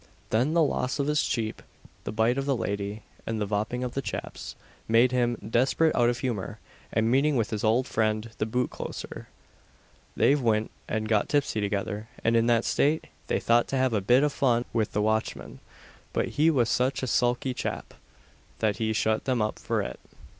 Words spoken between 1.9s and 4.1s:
the bite of the lady, and "the vhopping of the